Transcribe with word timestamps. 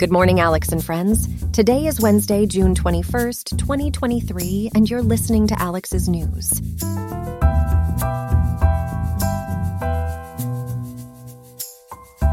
Good 0.00 0.10
morning, 0.10 0.40
Alex 0.40 0.70
and 0.72 0.82
friends. 0.82 1.28
Today 1.52 1.84
is 1.84 2.00
Wednesday, 2.00 2.46
June 2.46 2.74
21st, 2.74 3.58
2023, 3.58 4.70
and 4.74 4.88
you're 4.88 5.02
listening 5.02 5.46
to 5.48 5.60
Alex's 5.60 6.08
News. 6.08 6.48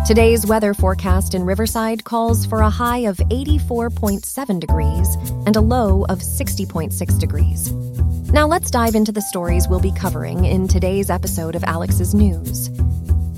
Today's 0.07 0.45
weather 0.45 0.73
forecast 0.73 1.34
in 1.34 1.43
Riverside 1.43 2.05
calls 2.05 2.45
for 2.45 2.59
a 2.61 2.70
high 2.70 3.00
of 3.00 3.18
84.7 3.18 4.61
degrees 4.61 5.15
and 5.45 5.57
a 5.57 5.61
low 5.61 6.05
of 6.05 6.20
60.6 6.20 7.20
degrees. 7.20 7.73
Now 8.31 8.47
let's 8.47 8.71
dive 8.71 8.95
into 8.95 9.11
the 9.11 9.21
stories 9.21 9.68
we'll 9.68 9.81
be 9.81 9.91
covering 9.91 10.45
in 10.45 10.70
today's 10.70 11.09
episode 11.09 11.54
of 11.54 11.65
Alex's 11.65 12.15
News. 12.15 12.70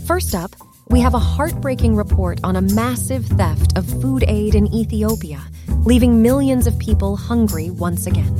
First 0.05 0.35
up, 0.35 0.55
we 0.89 1.01
have 1.01 1.13
a 1.13 1.19
heartbreaking 1.19 1.95
report 1.95 2.39
on 2.43 2.55
a 2.55 2.61
massive 2.61 3.23
theft 3.23 3.77
of 3.77 3.85
food 4.01 4.23
aid 4.27 4.55
in 4.55 4.73
Ethiopia, 4.73 5.39
leaving 5.83 6.23
millions 6.23 6.65
of 6.65 6.79
people 6.79 7.15
hungry 7.15 7.69
once 7.69 8.07
again. 8.07 8.35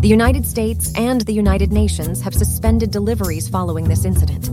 The 0.00 0.08
United 0.08 0.46
States 0.46 0.90
and 0.96 1.20
the 1.20 1.34
United 1.34 1.72
Nations 1.72 2.22
have 2.22 2.34
suspended 2.34 2.90
deliveries 2.90 3.50
following 3.50 3.86
this 3.86 4.06
incident. 4.06 4.48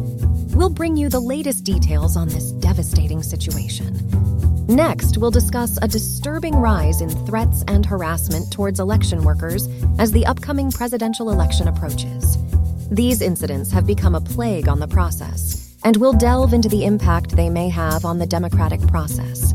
We'll 0.54 0.70
bring 0.70 0.98
you 0.98 1.08
the 1.08 1.22
latest 1.22 1.64
details 1.64 2.18
on 2.18 2.28
this 2.28 2.52
devastating 2.52 3.24
situation. 3.24 3.98
Next, 4.68 5.18
we'll 5.18 5.32
discuss 5.32 5.80
a 5.82 5.88
disturbing 5.88 6.56
rise 6.56 7.00
in 7.00 7.10
threats 7.26 7.64
and 7.70 7.86
harassment 7.86 8.52
towards 8.52 8.82
election 8.82 9.24
workers 9.24 9.70
as 10.00 10.12
the 10.12 10.26
upcoming 10.26 10.70
presidential 10.70 11.32
election 11.32 11.70
approaches. 11.70 12.38
These 12.90 13.22
incidents 13.22 13.72
have 13.72 13.88
become 13.88 14.16
a 14.16 14.22
plague 14.22 14.68
on 14.68 14.80
the 14.80 14.88
process 14.88 15.61
and 15.84 15.98
we'll 15.98 16.14
delve 16.14 16.54
into 16.54 16.70
the 16.70 16.86
impact 16.86 17.36
they 17.36 17.50
may 17.50 17.70
have 17.70 18.06
on 18.06 18.20
the 18.20 18.26
democratic 18.26 18.82
process. 18.88 19.54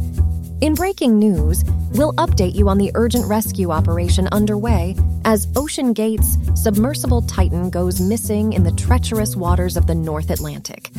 In 0.61 0.75
breaking 0.75 1.19
news, 1.19 1.65
we'll 1.93 2.15
update 2.15 2.55
you 2.55 2.69
on 2.69 2.79
the 2.79 2.91
urgent 2.95 3.27
rescue 3.27 3.71
operation 3.71 4.27
underway 4.33 4.97
as 5.25 5.47
OceanGate's 5.49 6.61
submersible 6.61 7.23
Titan 7.23 7.69
goes 7.69 8.01
missing 8.01 8.55
in 8.55 8.63
the 8.63 8.73
treacherous 8.73 9.37
waters 9.37 9.77
of 9.77 9.87
the 9.87 9.95
North 9.95 10.31
Atlantic. 10.31 10.91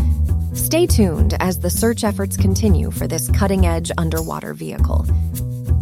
Stay 0.54 0.86
tuned 0.86 1.36
as 1.40 1.60
the 1.60 1.70
search 1.70 2.04
efforts 2.04 2.38
continue 2.38 2.92
for 2.92 3.08
this 3.08 3.30
cutting 3.32 3.66
edge 3.66 3.92
underwater 3.98 4.54
vehicle. 4.54 5.06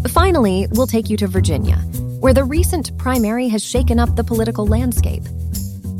Finally, 0.10 0.68
we'll 0.72 0.88
take 0.88 1.10
you 1.10 1.18
to 1.18 1.28
Virginia, 1.28 1.78
where 2.20 2.34
the 2.34 2.44
recent 2.44 2.98
primary 2.98 3.48
has 3.48 3.64
shaken 3.64 4.00
up 4.00 4.16
the 4.16 4.24
political 4.24 4.66
landscape. 4.66 5.24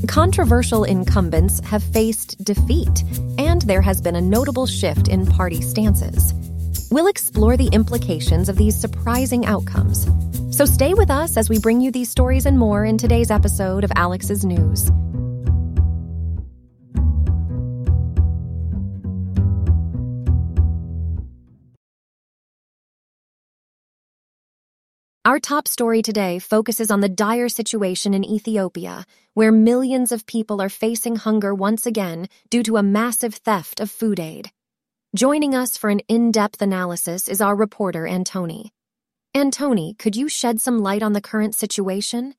Controversial 0.08 0.84
incumbents 0.84 1.60
have 1.66 1.82
faced 1.82 2.44
defeat, 2.44 3.04
and 3.38 3.62
there 3.64 3.82
has 3.82 4.02
been 4.02 4.16
a 4.16 4.22
notable 4.22 4.68
shift 4.68 5.08
in 5.08 5.26
party 5.26 5.62
stances. 5.62 6.34
We'll 6.92 7.08
explore 7.08 7.58
the 7.58 7.70
implications 7.74 8.50
of 8.50 8.58
these 8.58 8.76
surprising 8.80 9.46
outcomes. 9.46 10.08
So 10.56 10.66
stay 10.66 10.94
with 10.94 11.10
us 11.10 11.38
as 11.38 11.50
we 11.50 11.60
bring 11.60 11.82
you 11.82 11.92
these 11.92 12.10
stories 12.10 12.46
and 12.46 12.58
more 12.58 12.86
in 12.86 12.98
today's 12.98 13.32
episode 13.32 13.84
of 13.84 13.92
Alex's 13.96 14.46
News. 14.46 14.92
Our 25.26 25.40
top 25.40 25.68
story 25.68 26.04
today 26.04 26.38
focuses 26.38 26.92
on 26.92 27.00
the 27.00 27.10
dire 27.10 27.50
situation 27.50 28.14
in 28.14 28.24
Ethiopia, 28.24 29.06
where 29.34 29.52
millions 29.52 30.12
of 30.12 30.28
people 30.28 30.62
are 30.62 30.70
facing 30.70 31.16
hunger 31.16 31.56
once 31.56 31.88
again 31.88 32.28
due 32.52 32.62
to 32.62 32.78
a 32.78 32.84
massive 32.84 33.34
theft 33.34 33.80
of 33.80 33.90
food 33.90 34.20
aid. 34.20 34.52
Joining 35.16 35.56
us 35.56 35.78
for 35.78 35.90
an 35.90 36.02
in 36.08 36.32
depth 36.32 36.62
analysis 36.62 37.28
is 37.28 37.42
our 37.42 37.56
reporter, 37.56 38.04
Antoni. 38.04 38.70
Antoni, 39.36 39.98
could 39.98 40.16
you 40.16 40.30
shed 40.30 40.62
some 40.62 40.84
light 40.84 41.02
on 41.02 41.14
the 41.14 41.22
current 41.22 41.56
situation? 41.56 42.36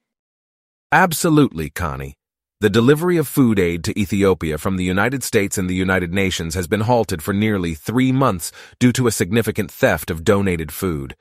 Absolutely, 0.93 1.71
Connie. 1.71 2.15
The 2.61 2.71
delivery 2.71 3.17
of 3.17 3.27
food 3.27 3.59
aid 3.59 3.83
to 3.83 3.99
Ethiopia 3.99 4.59
from 4.59 4.77
the 4.77 4.85
United 4.85 5.25
States 5.25 5.59
and 5.59 5.69
the 5.69 5.75
United 5.75 6.15
Nations 6.15 6.55
has 6.55 6.69
been 6.69 6.83
halted 6.83 7.21
for 7.21 7.35
nearly 7.35 7.75
three 7.75 8.13
months 8.13 8.53
due 8.79 8.93
to 8.93 9.09
a 9.09 9.11
significant 9.11 9.73
theft 9.73 10.09
of 10.09 10.23
donated 10.23 10.71
food. 10.71 11.17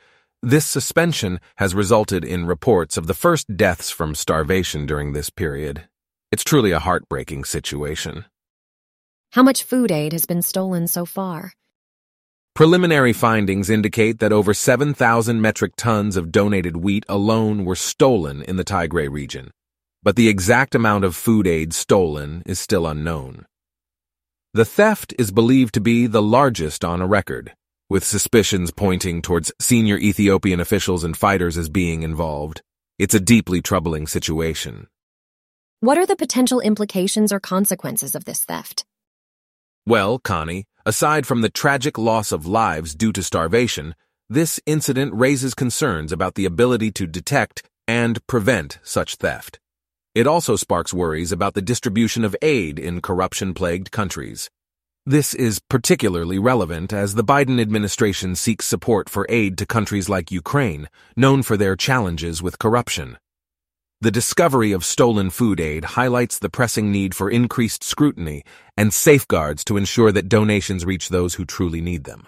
This 0.46 0.68
suspension 0.68 1.40
has 1.56 1.74
resulted 1.74 2.24
in 2.24 2.46
reports 2.46 2.98
of 2.98 3.08
the 3.08 3.16
first 3.16 3.58
deaths 3.58 3.90
from 3.90 4.14
starvation 4.14 4.86
during 4.86 5.12
this 5.12 5.32
period. 5.32 5.88
It's 6.32 6.44
truly 6.44 6.70
a 6.70 6.78
heartbreaking 6.78 7.46
situation. 7.46 8.26
How 9.32 9.42
much 9.42 9.64
food 9.64 9.90
aid 9.90 10.12
has 10.12 10.28
been 10.28 10.44
stolen 10.44 10.86
so 10.86 11.04
far? 11.04 11.54
Preliminary 12.54 13.12
findings 13.12 13.72
indicate 13.72 14.20
that 14.20 14.32
over 14.32 14.54
7,000 14.54 15.42
metric 15.42 15.74
tons 15.78 16.16
of 16.16 16.32
donated 16.32 16.78
wheat 16.78 17.06
alone 17.10 17.66
were 17.66 17.76
stolen 17.76 18.44
in 18.44 18.56
the 18.56 18.64
Tigray 18.64 19.10
region, 19.10 19.50
but 20.04 20.16
the 20.16 20.30
exact 20.30 20.76
amount 20.76 21.06
of 21.06 21.16
food 21.16 21.48
aid 21.48 21.74
stolen 21.74 22.44
is 22.46 22.60
still 22.60 22.86
unknown. 22.86 23.48
The 24.54 24.64
theft 24.64 25.12
is 25.18 25.32
believed 25.32 25.74
to 25.74 25.82
be 25.82 26.06
the 26.06 26.22
largest 26.22 26.86
on 26.86 27.02
a 27.02 27.08
record 27.08 27.56
with 27.90 28.04
suspicions 28.04 28.72
pointing 28.72 29.22
towards 29.22 29.52
senior 29.60 29.98
Ethiopian 29.98 30.60
officials 30.60 31.04
and 31.04 31.16
fighters 31.16 31.58
as 31.58 31.70
being 31.70 32.04
involved. 32.04 32.62
It's 32.98 33.14
a 33.14 33.20
deeply 33.20 33.62
troubling 33.62 34.08
situation. 34.08 34.88
What 35.82 35.98
are 35.98 36.06
the 36.06 36.16
potential 36.16 36.62
implications 36.62 37.32
or 37.32 37.40
consequences 37.40 38.16
of 38.16 38.26
this 38.26 38.44
theft? 38.44 38.86
Well, 39.86 40.18
Connie, 40.18 40.66
aside 40.86 41.28
from 41.28 41.42
the 41.42 41.50
tragic 41.50 41.98
loss 41.98 42.32
of 42.32 42.48
lives 42.48 42.96
due 42.96 43.12
to 43.12 43.22
starvation, 43.22 43.94
this 44.28 44.60
incident 44.66 45.14
raises 45.14 45.54
concerns 45.54 46.12
about 46.12 46.34
the 46.34 46.46
ability 46.46 46.92
to 46.94 47.06
detect 47.06 47.62
and 47.88 48.26
prevent 48.26 48.80
such 48.82 49.16
theft. 49.16 49.60
It 50.16 50.26
also 50.26 50.56
sparks 50.56 50.94
worries 50.94 51.32
about 51.32 51.54
the 51.54 51.62
distribution 51.62 52.24
of 52.24 52.36
aid 52.42 52.80
in 52.80 53.02
corruption-plagued 53.02 53.92
countries. 53.92 54.50
This 55.08 55.36
is 55.36 55.60
particularly 55.60 56.40
relevant 56.40 56.92
as 56.92 57.14
the 57.14 57.24
Biden 57.24 57.62
administration 57.62 58.34
seeks 58.34 58.66
support 58.66 59.08
for 59.08 59.28
aid 59.30 59.56
to 59.60 59.66
countries 59.68 60.10
like 60.10 60.32
Ukraine, 60.32 60.90
known 61.16 61.44
for 61.44 61.58
their 61.58 61.76
challenges 61.76 62.42
with 62.42 62.58
corruption. 62.58 63.20
The 64.02 64.10
discovery 64.10 64.72
of 64.72 64.84
stolen 64.84 65.30
food 65.30 65.60
aid 65.60 65.86
highlights 65.94 66.40
the 66.40 66.50
pressing 66.50 66.92
need 66.92 67.14
for 67.14 67.30
increased 67.30 67.84
scrutiny 67.84 68.44
and 68.76 68.92
safeguards 68.92 69.64
to 69.66 69.78
ensure 69.78 70.12
that 70.12 70.28
donations 70.28 70.86
reach 70.86 71.10
those 71.10 71.36
who 71.36 71.46
truly 71.46 71.82
need 71.82 72.06
them. 72.06 72.28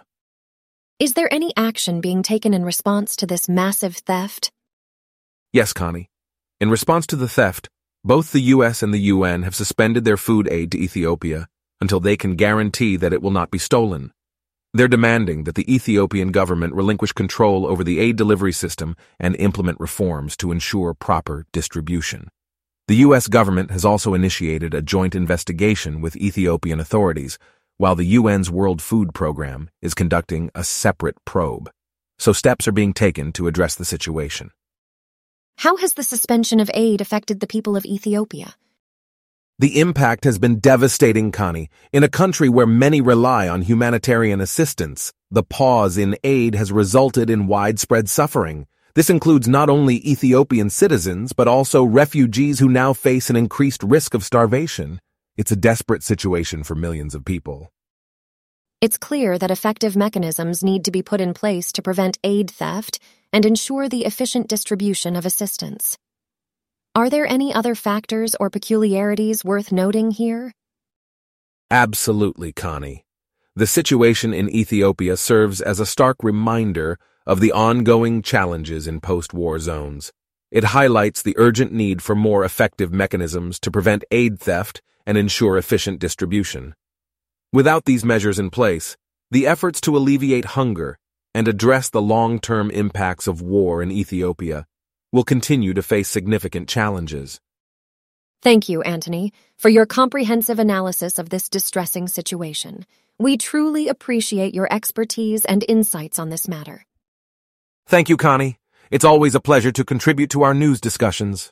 Is 0.99 1.13
there 1.13 1.33
any 1.33 1.53
action 1.57 1.99
being 1.99 2.21
taken 2.21 2.53
in 2.53 2.63
response 2.63 3.15
to 3.15 3.25
this 3.25 3.49
massive 3.49 3.95
theft? 3.95 4.51
Yes, 5.51 5.73
Connie. 5.73 6.11
In 6.61 6.69
response 6.69 7.07
to 7.07 7.15
the 7.15 7.27
theft, 7.27 7.69
both 8.03 8.31
the 8.31 8.53
U.S. 8.53 8.83
and 8.83 8.93
the 8.93 9.09
UN 9.15 9.41
have 9.41 9.55
suspended 9.55 10.05
their 10.05 10.15
food 10.15 10.47
aid 10.51 10.71
to 10.73 10.79
Ethiopia 10.79 11.47
until 11.81 11.99
they 11.99 12.17
can 12.17 12.35
guarantee 12.35 12.97
that 12.97 13.13
it 13.13 13.21
will 13.21 13.31
not 13.31 13.51
be 13.51 13.57
stolen. 13.57 14.11
They're 14.73 14.87
demanding 14.87 15.45
that 15.45 15.55
the 15.55 15.73
Ethiopian 15.73 16.31
government 16.31 16.73
relinquish 16.73 17.13
control 17.13 17.65
over 17.65 17.83
the 17.83 17.99
aid 17.99 18.15
delivery 18.15 18.51
system 18.51 18.95
and 19.19 19.35
implement 19.37 19.79
reforms 19.79 20.37
to 20.37 20.51
ensure 20.51 20.93
proper 20.93 21.45
distribution. 21.51 22.29
The 22.87 22.97
U.S. 22.97 23.27
government 23.27 23.71
has 23.71 23.83
also 23.83 24.13
initiated 24.13 24.73
a 24.73 24.81
joint 24.81 25.15
investigation 25.15 25.99
with 25.99 26.15
Ethiopian 26.15 26.79
authorities, 26.79 27.37
while 27.77 27.95
the 27.95 28.15
UN's 28.15 28.49
World 28.49 28.81
Food 28.81 29.13
Program 29.13 29.69
is 29.81 29.93
conducting 29.93 30.49
a 30.55 30.63
separate 30.63 31.17
probe. 31.25 31.69
So 32.17 32.33
steps 32.33 32.67
are 32.67 32.71
being 32.71 32.93
taken 32.93 33.31
to 33.33 33.47
address 33.47 33.75
the 33.75 33.85
situation. 33.85 34.51
How 35.57 35.77
has 35.77 35.93
the 35.93 36.03
suspension 36.03 36.59
of 36.59 36.71
aid 36.73 37.01
affected 37.01 37.39
the 37.39 37.47
people 37.47 37.75
of 37.75 37.85
Ethiopia? 37.85 38.55
The 39.59 39.79
impact 39.79 40.23
has 40.25 40.37
been 40.37 40.59
devastating, 40.59 41.31
Connie. 41.31 41.71
In 41.91 42.03
a 42.03 42.09
country 42.09 42.47
where 42.47 42.67
many 42.67 43.01
rely 43.01 43.49
on 43.49 43.63
humanitarian 43.63 44.39
assistance, 44.39 45.11
the 45.31 45.41
pause 45.41 45.97
in 45.97 46.15
aid 46.23 46.53
has 46.53 46.71
resulted 46.71 47.27
in 47.31 47.47
widespread 47.47 48.07
suffering. 48.07 48.67
This 48.93 49.09
includes 49.09 49.47
not 49.47 49.67
only 49.67 49.95
Ethiopian 50.07 50.69
citizens, 50.69 51.33
but 51.33 51.47
also 51.47 51.83
refugees 51.83 52.59
who 52.59 52.69
now 52.69 52.93
face 52.93 53.31
an 53.31 53.35
increased 53.35 53.81
risk 53.81 54.13
of 54.13 54.23
starvation. 54.23 55.01
It's 55.37 55.51
a 55.51 55.55
desperate 55.55 56.03
situation 56.03 56.63
for 56.63 56.75
millions 56.75 57.15
of 57.15 57.25
people. 57.25 57.71
It's 58.79 58.99
clear 58.99 59.39
that 59.39 59.49
effective 59.49 59.95
mechanisms 59.95 60.63
need 60.63 60.85
to 60.85 60.91
be 60.91 61.01
put 61.01 61.19
in 61.19 61.33
place 61.33 61.71
to 61.71 61.81
prevent 61.81 62.19
aid 62.23 62.51
theft 62.51 62.99
and 63.33 63.43
ensure 63.43 63.89
the 63.89 64.05
efficient 64.05 64.47
distribution 64.47 65.15
of 65.15 65.25
assistance. 65.25 65.97
Are 66.97 67.11
there 67.11 67.27
any 67.27 67.53
other 67.53 67.75
factors 67.75 68.33
or 68.39 68.49
peculiarities 68.49 69.45
worth 69.45 69.71
noting 69.71 70.09
here? 70.09 70.51
Absolutely, 71.69 72.51
Connie. 72.51 73.05
The 73.55 73.67
situation 73.67 74.33
in 74.33 74.49
Ethiopia 74.49 75.15
serves 75.15 75.61
as 75.61 75.79
a 75.79 75.85
stark 75.85 76.17
reminder 76.23 76.97
of 77.27 77.39
the 77.39 77.51
ongoing 77.51 78.23
challenges 78.23 78.87
in 78.87 78.99
post-war 78.99 79.59
zones. 79.59 80.11
It 80.49 80.73
highlights 80.73 81.21
the 81.21 81.35
urgent 81.37 81.71
need 81.71 82.01
for 82.01 82.15
more 82.15 82.43
effective 82.43 82.91
mechanisms 82.91 83.59
to 83.59 83.69
prevent 83.69 84.03
aid 84.09 84.39
theft 84.39 84.81
and 85.05 85.19
ensure 85.19 85.55
efficient 85.55 85.99
distribution. 85.99 86.73
Without 87.53 87.85
these 87.85 88.03
measures 88.03 88.39
in 88.39 88.49
place, 88.49 88.97
the 89.29 89.45
efforts 89.45 89.79
to 89.81 89.95
alleviate 89.95 90.55
hunger 90.57 90.97
and 91.35 91.47
address 91.47 91.91
the 91.91 92.01
long-term 92.01 92.71
impacts 92.71 93.27
of 93.27 93.39
war 93.39 93.83
in 93.83 93.91
Ethiopia, 93.91 94.65
will 95.11 95.23
continue 95.23 95.73
to 95.73 95.81
face 95.81 96.09
significant 96.09 96.67
challenges. 96.67 97.39
Thank 98.41 98.69
you, 98.69 98.81
Anthony, 98.81 99.33
for 99.57 99.69
your 99.69 99.85
comprehensive 99.85 100.59
analysis 100.59 101.17
of 101.17 101.29
this 101.29 101.49
distressing 101.49 102.07
situation. 102.07 102.85
We 103.17 103.37
truly 103.37 103.87
appreciate 103.87 104.53
your 104.53 104.71
expertise 104.71 105.43
and 105.45 105.65
insights 105.67 106.19
on 106.19 106.29
this 106.29 106.47
matter. 106.47 106.85
Thank 107.87 108.09
you, 108.09 108.17
Connie. 108.17 108.59
It's 108.91 109.05
always 109.05 109.33
a 109.33 109.39
pleasure 109.39 109.71
to 109.71 109.83
contribute 109.83 110.29
to 110.31 110.43
our 110.43 110.53
news 110.53 110.79
discussions. 110.79 111.51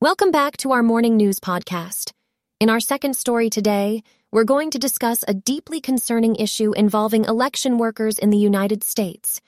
Welcome 0.00 0.30
back 0.30 0.56
to 0.58 0.72
our 0.72 0.82
morning 0.82 1.16
news 1.16 1.40
podcast. 1.40 2.12
In 2.60 2.70
our 2.70 2.80
second 2.80 3.14
story 3.14 3.50
today, 3.50 4.02
we're 4.32 4.44
going 4.44 4.70
to 4.70 4.78
discuss 4.78 5.24
a 5.26 5.34
deeply 5.34 5.80
concerning 5.80 6.36
issue 6.36 6.72
involving 6.72 7.24
election 7.24 7.78
workers 7.78 8.18
in 8.18 8.30
the 8.30 8.38
United 8.38 8.82
States. 8.82 9.40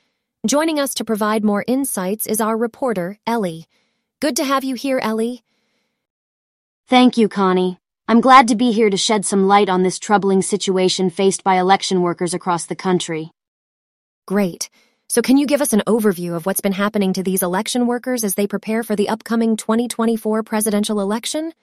Joining 0.47 0.79
us 0.79 0.95
to 0.95 1.05
provide 1.05 1.43
more 1.43 1.63
insights 1.67 2.25
is 2.25 2.41
our 2.41 2.57
reporter, 2.57 3.19
Ellie. 3.27 3.67
Good 4.19 4.37
to 4.37 4.43
have 4.43 4.63
you 4.63 4.73
here, 4.73 4.97
Ellie. 4.97 5.43
Thank 6.87 7.15
you, 7.15 7.29
Connie. 7.29 7.77
I'm 8.07 8.21
glad 8.21 8.47
to 8.47 8.55
be 8.55 8.71
here 8.71 8.89
to 8.89 8.97
shed 8.97 9.23
some 9.23 9.47
light 9.47 9.69
on 9.69 9.83
this 9.83 9.99
troubling 9.99 10.41
situation 10.41 11.11
faced 11.11 11.43
by 11.43 11.59
election 11.59 12.01
workers 12.01 12.33
across 12.33 12.65
the 12.65 12.75
country. 12.75 13.29
Great. 14.25 14.71
So, 15.09 15.21
can 15.21 15.37
you 15.37 15.45
give 15.45 15.61
us 15.61 15.73
an 15.73 15.83
overview 15.85 16.35
of 16.35 16.47
what's 16.47 16.59
been 16.59 16.71
happening 16.71 17.13
to 17.13 17.21
these 17.21 17.43
election 17.43 17.85
workers 17.85 18.23
as 18.23 18.33
they 18.33 18.47
prepare 18.47 18.81
for 18.81 18.95
the 18.95 19.09
upcoming 19.09 19.57
2024 19.57 20.41
presidential 20.41 21.01
election? 21.01 21.53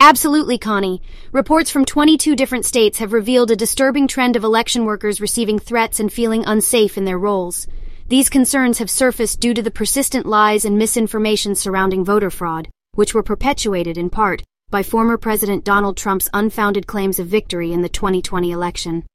Absolutely, 0.00 0.56
Connie. 0.56 1.02
Reports 1.30 1.70
from 1.70 1.84
22 1.84 2.36
different 2.36 2.64
states 2.64 3.00
have 3.00 3.12
revealed 3.12 3.50
a 3.50 3.56
disturbing 3.56 4.08
trend 4.08 4.34
of 4.34 4.44
election 4.44 4.86
workers 4.86 5.20
receiving 5.20 5.58
threats 5.58 6.00
and 6.00 6.10
feeling 6.10 6.42
unsafe 6.46 6.96
in 6.96 7.04
their 7.04 7.18
roles. 7.18 7.68
These 8.12 8.28
concerns 8.28 8.76
have 8.76 8.90
surfaced 8.90 9.40
due 9.40 9.54
to 9.54 9.62
the 9.62 9.70
persistent 9.70 10.26
lies 10.26 10.66
and 10.66 10.76
misinformation 10.76 11.54
surrounding 11.54 12.04
voter 12.04 12.28
fraud, 12.28 12.68
which 12.92 13.14
were 13.14 13.22
perpetuated 13.22 13.96
in 13.96 14.10
part 14.10 14.42
by 14.68 14.82
former 14.82 15.16
President 15.16 15.64
Donald 15.64 15.96
Trump's 15.96 16.28
unfounded 16.34 16.86
claims 16.86 17.18
of 17.18 17.26
victory 17.26 17.72
in 17.72 17.80
the 17.80 17.88
2020 17.88 18.50
election. 18.50 19.06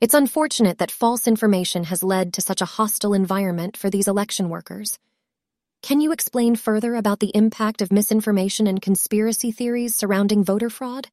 It's 0.00 0.14
unfortunate 0.14 0.78
that 0.78 0.92
false 0.92 1.26
information 1.26 1.82
has 1.82 2.04
led 2.04 2.32
to 2.34 2.40
such 2.40 2.60
a 2.60 2.76
hostile 2.76 3.14
environment 3.14 3.76
for 3.76 3.90
these 3.90 4.06
election 4.06 4.48
workers. 4.48 4.96
Can 5.82 6.00
you 6.00 6.12
explain 6.12 6.54
further 6.54 6.94
about 6.94 7.18
the 7.18 7.34
impact 7.34 7.82
of 7.82 7.90
misinformation 7.90 8.68
and 8.68 8.80
conspiracy 8.80 9.50
theories 9.50 9.96
surrounding 9.96 10.44
voter 10.44 10.70
fraud? 10.70 11.08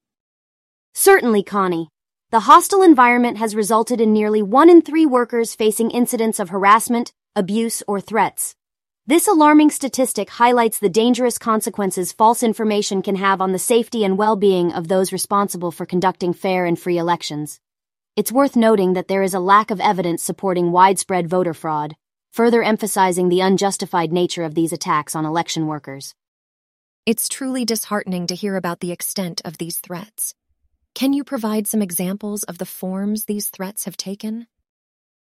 Certainly, 0.94 1.42
Connie. 1.42 1.90
The 2.32 2.40
hostile 2.40 2.82
environment 2.82 3.40
has 3.40 3.58
resulted 3.58 4.00
in 4.00 4.14
nearly 4.14 4.42
one 4.42 4.70
in 4.70 4.82
three 4.82 5.06
workers 5.06 5.54
facing 5.54 5.92
incidents 5.92 6.40
of 6.40 6.48
harassment, 6.48 7.12
abuse, 7.36 7.84
or 7.90 8.00
threats. 8.00 8.56
This 9.06 9.28
alarming 9.28 9.72
statistic 9.72 10.30
highlights 10.30 10.80
the 10.80 10.88
dangerous 10.88 11.38
consequences 11.38 12.14
false 12.14 12.42
information 12.42 13.02
can 13.02 13.18
have 13.18 13.42
on 13.42 13.52
the 13.52 13.60
safety 13.60 14.06
and 14.06 14.18
well-being 14.18 14.72
of 14.72 14.88
those 14.88 15.12
responsible 15.12 15.72
for 15.72 15.86
conducting 15.86 16.32
fair 16.32 16.66
and 16.66 16.80
free 16.80 16.98
elections. 16.98 17.60
It's 18.16 18.32
worth 18.32 18.56
noting 18.56 18.94
that 18.94 19.10
there 19.10 19.24
is 19.24 19.34
a 19.34 19.42
lack 19.42 19.70
of 19.70 19.82
evidence 19.82 20.24
supporting 20.24 20.72
widespread 20.72 21.28
voter 21.28 21.54
fraud, 21.54 21.98
further 22.32 22.64
emphasizing 22.64 23.28
the 23.28 23.42
unjustified 23.42 24.14
nature 24.14 24.44
of 24.44 24.56
these 24.56 24.72
attacks 24.72 25.18
on 25.18 25.26
election 25.26 25.68
workers. 25.68 26.16
It's 27.06 27.28
truly 27.28 27.66
disheartening 27.66 28.28
to 28.28 28.36
hear 28.36 28.56
about 28.56 28.80
the 28.80 28.94
extent 28.94 29.42
of 29.44 29.58
these 29.58 29.80
threats. 29.80 30.34
Can 30.94 31.14
you 31.14 31.24
provide 31.24 31.68
some 31.68 31.82
examples 31.82 32.44
of 32.44 32.58
the 32.58 32.66
forms 32.66 33.26
these 33.26 33.48
threats 33.50 33.86
have 33.86 33.98
taken? 33.98 34.48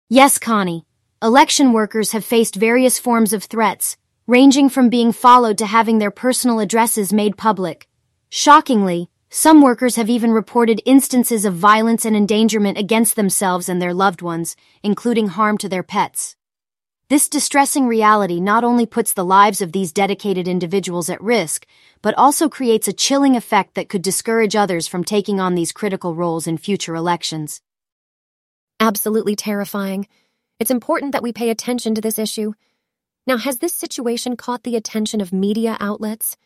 Yes, 0.09 0.37
Connie. 0.37 0.85
Election 1.21 1.71
workers 1.73 2.11
have 2.11 2.25
faced 2.25 2.55
various 2.55 2.99
forms 2.99 3.33
of 3.33 3.45
threats, 3.45 3.97
ranging 4.27 4.69
from 4.69 4.89
being 4.89 5.11
followed 5.11 5.57
to 5.57 5.65
having 5.65 5.97
their 5.97 6.11
personal 6.11 6.59
addresses 6.59 7.13
made 7.13 7.37
public. 7.37 7.87
Shockingly, 8.29 9.09
some 9.29 9.61
workers 9.61 9.95
have 9.95 10.09
even 10.09 10.31
reported 10.31 10.81
instances 10.85 11.45
of 11.45 11.55
violence 11.55 12.05
and 12.05 12.15
endangerment 12.15 12.77
against 12.77 13.15
themselves 13.15 13.67
and 13.69 13.81
their 13.81 13.93
loved 13.93 14.21
ones, 14.21 14.55
including 14.83 15.27
harm 15.29 15.57
to 15.59 15.69
their 15.69 15.83
pets. 15.83 16.35
This 17.07 17.29
distressing 17.29 17.85
reality 17.85 18.39
not 18.39 18.63
only 18.63 18.87
puts 18.87 19.13
the 19.13 19.23
lives 19.23 19.61
of 19.61 19.71
these 19.71 19.93
dedicated 19.93 20.47
individuals 20.47 21.07
at 21.07 21.21
risk, 21.21 21.67
but 22.01 22.17
also 22.17 22.49
creates 22.49 22.87
a 22.87 22.93
chilling 22.93 23.35
effect 23.35 23.75
that 23.75 23.89
could 23.89 24.01
discourage 24.01 24.55
others 24.55 24.87
from 24.87 25.03
taking 25.03 25.39
on 25.39 25.53
these 25.53 25.71
critical 25.71 26.15
roles 26.15 26.47
in 26.47 26.57
future 26.57 26.95
elections. 26.95 27.61
Absolutely 28.79 29.35
terrifying. 29.35 30.07
It's 30.59 30.71
important 30.71 31.11
that 31.11 31.21
we 31.21 31.31
pay 31.31 31.51
attention 31.51 31.93
to 31.93 32.01
this 32.01 32.17
issue. 32.17 32.53
Now, 33.27 33.37
has 33.37 33.59
this 33.59 33.75
situation 33.75 34.35
caught 34.35 34.63
the 34.63 34.75
attention 34.75 35.21
of 35.21 35.31
media 35.31 35.77
outlets? 35.79 36.37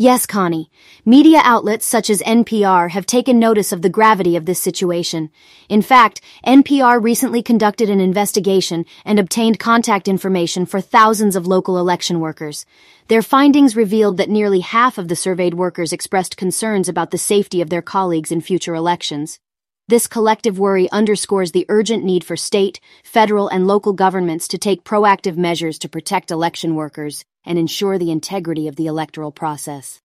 Yes, 0.00 0.26
Connie. 0.26 0.70
Media 1.04 1.40
outlets 1.42 1.84
such 1.84 2.08
as 2.08 2.22
NPR 2.22 2.90
have 2.90 3.04
taken 3.04 3.40
notice 3.40 3.72
of 3.72 3.82
the 3.82 3.90
gravity 3.90 4.36
of 4.36 4.46
this 4.46 4.60
situation. 4.60 5.28
In 5.68 5.82
fact, 5.82 6.20
NPR 6.46 7.02
recently 7.02 7.42
conducted 7.42 7.90
an 7.90 8.00
investigation 8.00 8.84
and 9.04 9.18
obtained 9.18 9.58
contact 9.58 10.06
information 10.06 10.66
for 10.66 10.80
thousands 10.80 11.34
of 11.34 11.48
local 11.48 11.78
election 11.78 12.20
workers. 12.20 12.64
Their 13.08 13.22
findings 13.22 13.74
revealed 13.74 14.18
that 14.18 14.30
nearly 14.30 14.60
half 14.60 14.98
of 14.98 15.08
the 15.08 15.16
surveyed 15.16 15.54
workers 15.54 15.92
expressed 15.92 16.36
concerns 16.36 16.88
about 16.88 17.10
the 17.10 17.18
safety 17.18 17.60
of 17.60 17.68
their 17.68 17.82
colleagues 17.82 18.30
in 18.30 18.40
future 18.40 18.76
elections. 18.76 19.40
This 19.88 20.06
collective 20.06 20.58
worry 20.58 20.90
underscores 20.92 21.52
the 21.52 21.64
urgent 21.70 22.04
need 22.04 22.22
for 22.22 22.36
state, 22.36 22.78
federal, 23.04 23.48
and 23.48 23.66
local 23.66 23.94
governments 23.94 24.48
to 24.48 24.58
take 24.58 24.84
proactive 24.84 25.38
measures 25.38 25.78
to 25.78 25.88
protect 25.88 26.30
election 26.30 26.74
workers 26.74 27.24
and 27.46 27.58
ensure 27.58 27.96
the 27.96 28.10
integrity 28.10 28.68
of 28.68 28.76
the 28.76 28.86
electoral 28.86 29.32
process. 29.32 30.02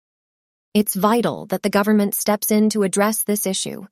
It's 0.72 0.94
vital 0.94 1.46
that 1.46 1.64
the 1.64 1.68
government 1.68 2.14
steps 2.14 2.52
in 2.52 2.70
to 2.70 2.84
address 2.84 3.24
this 3.24 3.44
issue. 3.44 3.88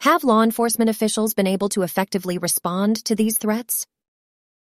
Have 0.00 0.24
law 0.24 0.42
enforcement 0.42 0.90
officials 0.90 1.32
been 1.32 1.46
able 1.46 1.70
to 1.70 1.80
effectively 1.80 2.36
respond 2.36 3.02
to 3.06 3.14
these 3.14 3.38
threats? 3.38 3.86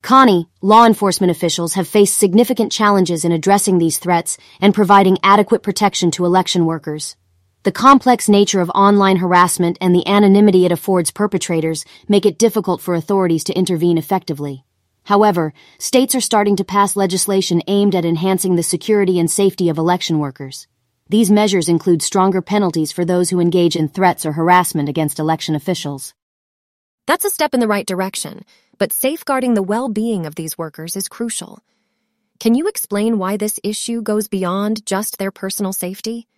Connie, 0.03 0.51
law 0.61 0.85
enforcement 0.85 1.31
officials 1.31 1.73
have 1.73 1.89
faced 1.89 2.19
significant 2.19 2.71
challenges 2.71 3.25
in 3.25 3.33
addressing 3.33 3.79
these 3.79 3.97
threats 3.97 4.37
and 4.61 4.75
providing 4.75 5.17
adequate 5.23 5.63
protection 5.63 6.11
to 6.11 6.27
election 6.27 6.67
workers. 6.67 7.17
The 7.65 7.73
complex 7.73 8.29
nature 8.29 8.61
of 8.61 8.69
online 8.75 9.17
harassment 9.17 9.79
and 9.81 9.95
the 9.95 10.07
anonymity 10.07 10.67
it 10.67 10.73
affords 10.73 11.11
perpetrators 11.11 11.87
make 12.07 12.27
it 12.27 12.39
difficult 12.39 12.83
for 12.83 12.95
authorities 12.95 13.43
to 13.45 13.57
intervene 13.57 13.97
effectively. 13.97 14.67
However, 15.05 15.55
states 15.79 16.15
are 16.15 16.21
starting 16.21 16.57
to 16.57 16.65
pass 16.65 16.95
legislation 16.95 17.63
aimed 17.67 17.95
at 17.95 18.05
enhancing 18.05 18.57
the 18.57 18.63
security 18.63 19.19
and 19.19 19.31
safety 19.31 19.71
of 19.71 19.79
election 19.79 20.19
workers. 20.19 20.67
These 21.09 21.31
measures 21.31 21.71
include 21.71 22.03
stronger 22.03 22.43
penalties 22.43 22.93
for 22.93 23.07
those 23.07 23.31
who 23.31 23.41
engage 23.41 23.77
in 23.77 23.89
threats 23.89 24.27
or 24.27 24.33
harassment 24.33 24.91
against 24.91 25.19
election 25.19 25.55
officials. 25.55 26.13
That's 27.07 27.25
a 27.25 27.31
step 27.31 27.55
in 27.55 27.61
the 27.61 27.69
right 27.69 27.87
direction, 27.87 28.45
but 28.77 28.93
safeguarding 28.93 29.55
the 29.55 29.63
well 29.63 29.89
being 29.89 30.27
of 30.27 30.35
these 30.35 30.59
workers 30.59 30.97
is 30.97 31.09
crucial. 31.09 31.61
Can 32.41 32.55
you 32.55 32.69
explain 32.69 33.17
why 33.17 33.39
this 33.39 33.59
issue 33.65 34.03
goes 34.03 34.29
beyond 34.29 34.85
just 34.85 35.17
their 35.17 35.31
personal 35.31 35.73
safety? 35.73 36.29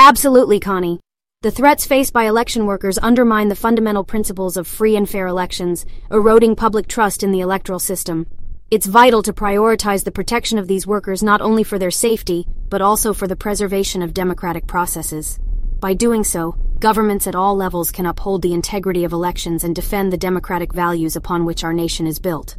Absolutely, 0.00 0.60
Connie. 0.60 1.00
The 1.42 1.50
threats 1.50 1.84
faced 1.84 2.12
by 2.12 2.26
election 2.26 2.66
workers 2.66 2.98
undermine 2.98 3.48
the 3.48 3.56
fundamental 3.56 4.04
principles 4.04 4.56
of 4.56 4.68
free 4.68 4.94
and 4.94 5.10
fair 5.10 5.26
elections, 5.26 5.84
eroding 6.12 6.54
public 6.54 6.86
trust 6.86 7.24
in 7.24 7.32
the 7.32 7.40
electoral 7.40 7.80
system. 7.80 8.28
It's 8.70 8.86
vital 8.86 9.24
to 9.24 9.32
prioritize 9.32 10.04
the 10.04 10.12
protection 10.12 10.56
of 10.56 10.68
these 10.68 10.86
workers 10.86 11.20
not 11.20 11.40
only 11.40 11.64
for 11.64 11.80
their 11.80 11.90
safety, 11.90 12.46
but 12.68 12.80
also 12.80 13.12
for 13.12 13.26
the 13.26 13.34
preservation 13.34 14.00
of 14.00 14.14
democratic 14.14 14.68
processes. 14.68 15.40
By 15.80 15.94
doing 15.94 16.22
so, 16.22 16.52
governments 16.78 17.26
at 17.26 17.34
all 17.34 17.56
levels 17.56 17.90
can 17.90 18.06
uphold 18.06 18.42
the 18.42 18.54
integrity 18.54 19.02
of 19.02 19.12
elections 19.12 19.64
and 19.64 19.74
defend 19.74 20.12
the 20.12 20.16
democratic 20.16 20.72
values 20.72 21.16
upon 21.16 21.44
which 21.44 21.64
our 21.64 21.72
nation 21.72 22.06
is 22.06 22.20
built. 22.20 22.56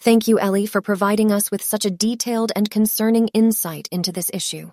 Thank 0.00 0.26
you, 0.26 0.40
Ellie, 0.40 0.66
for 0.66 0.80
providing 0.80 1.30
us 1.30 1.50
with 1.52 1.62
such 1.62 1.84
a 1.84 1.90
detailed 1.90 2.50
and 2.56 2.68
concerning 2.68 3.28
insight 3.28 3.88
into 3.92 4.10
this 4.10 4.30
issue. 4.34 4.72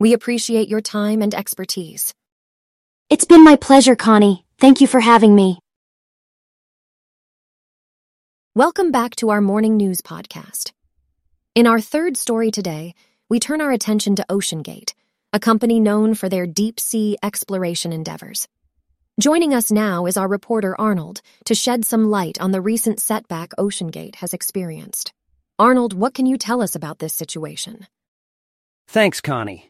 We 0.00 0.14
appreciate 0.14 0.70
your 0.70 0.80
time 0.80 1.20
and 1.20 1.34
expertise. 1.34 2.14
It's 3.10 3.26
been 3.26 3.44
my 3.44 3.56
pleasure, 3.56 3.94
Connie. 3.94 4.46
Thank 4.58 4.80
you 4.80 4.86
for 4.86 4.98
having 4.98 5.34
me. 5.34 5.58
Welcome 8.54 8.92
back 8.92 9.14
to 9.16 9.28
our 9.28 9.42
morning 9.42 9.76
news 9.76 10.00
podcast. 10.00 10.72
In 11.54 11.66
our 11.66 11.82
third 11.82 12.16
story 12.16 12.50
today, 12.50 12.94
we 13.28 13.40
turn 13.40 13.60
our 13.60 13.72
attention 13.72 14.16
to 14.16 14.26
OceanGate, 14.30 14.94
a 15.34 15.38
company 15.38 15.80
known 15.80 16.14
for 16.14 16.30
their 16.30 16.46
deep 16.46 16.80
sea 16.80 17.18
exploration 17.22 17.92
endeavors. 17.92 18.48
Joining 19.20 19.52
us 19.52 19.70
now 19.70 20.06
is 20.06 20.16
our 20.16 20.28
reporter 20.28 20.80
Arnold 20.80 21.20
to 21.44 21.54
shed 21.54 21.84
some 21.84 22.10
light 22.10 22.40
on 22.40 22.52
the 22.52 22.62
recent 22.62 23.00
setback 23.00 23.50
OceanGate 23.58 24.14
has 24.14 24.32
experienced. 24.32 25.12
Arnold, 25.58 25.92
what 25.92 26.14
can 26.14 26.24
you 26.24 26.38
tell 26.38 26.62
us 26.62 26.74
about 26.74 27.00
this 27.00 27.12
situation? 27.12 27.86
Thanks, 28.88 29.20
Connie. 29.20 29.69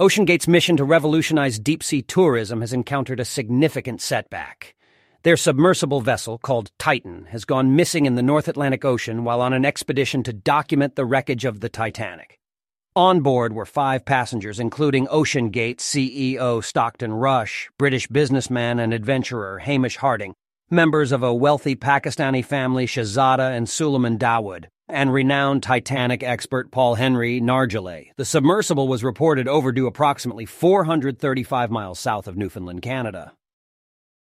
OceanGate's 0.00 0.46
mission 0.46 0.76
to 0.76 0.84
revolutionize 0.84 1.58
deep 1.58 1.82
sea 1.82 2.02
tourism 2.02 2.60
has 2.60 2.72
encountered 2.72 3.18
a 3.18 3.24
significant 3.24 4.00
setback. 4.00 4.76
Their 5.24 5.36
submersible 5.36 6.00
vessel, 6.00 6.38
called 6.38 6.70
Titan, 6.78 7.26
has 7.30 7.44
gone 7.44 7.74
missing 7.74 8.06
in 8.06 8.14
the 8.14 8.22
North 8.22 8.46
Atlantic 8.46 8.84
Ocean 8.84 9.24
while 9.24 9.40
on 9.40 9.52
an 9.52 9.64
expedition 9.64 10.22
to 10.22 10.32
document 10.32 10.94
the 10.94 11.04
wreckage 11.04 11.44
of 11.44 11.58
the 11.58 11.68
Titanic. 11.68 12.38
On 12.94 13.22
board 13.22 13.52
were 13.52 13.66
five 13.66 14.04
passengers, 14.04 14.60
including 14.60 15.08
OceanGate 15.08 15.78
CEO 15.78 16.62
Stockton 16.62 17.12
Rush, 17.12 17.68
British 17.76 18.06
businessman 18.06 18.78
and 18.78 18.94
adventurer 18.94 19.58
Hamish 19.58 19.96
Harding, 19.96 20.34
members 20.70 21.10
of 21.10 21.24
a 21.24 21.34
wealthy 21.34 21.74
Pakistani 21.74 22.44
family 22.44 22.86
Shahzada 22.86 23.50
and 23.50 23.68
Suleiman 23.68 24.16
Dawood, 24.16 24.66
and 24.88 25.12
renowned 25.12 25.62
Titanic 25.62 26.22
expert 26.22 26.70
Paul 26.70 26.94
Henry 26.94 27.40
Nargeolet. 27.40 28.10
The 28.16 28.24
submersible 28.24 28.88
was 28.88 29.04
reported 29.04 29.48
overdue 29.48 29.86
approximately 29.86 30.46
435 30.46 31.70
miles 31.70 31.98
south 31.98 32.26
of 32.26 32.36
Newfoundland, 32.36 32.82
Canada. 32.82 33.32